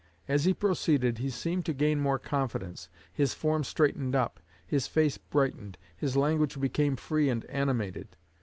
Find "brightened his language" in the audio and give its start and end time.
5.19-6.59